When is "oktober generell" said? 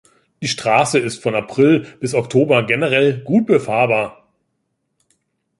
2.15-3.19